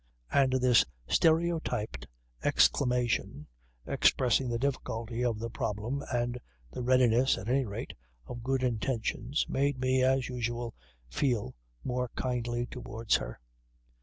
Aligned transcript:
And 0.31 0.53
this 0.53 0.83
stereotyped 1.07 2.07
exclamation, 2.43 3.45
expressing 3.85 4.49
the 4.49 4.57
difficulty 4.57 5.23
of 5.23 5.37
the 5.37 5.51
problem 5.51 6.03
and 6.11 6.39
the 6.71 6.81
readiness 6.81 7.37
(at 7.37 7.47
any 7.47 7.65
rate) 7.65 7.93
of 8.25 8.41
good 8.41 8.63
intentions, 8.63 9.45
made 9.47 9.79
me, 9.79 10.01
as 10.01 10.27
usual, 10.27 10.73
feel 11.07 11.53
more 11.83 12.09
kindly 12.15 12.65
towards 12.65 13.17
her. 13.17 13.39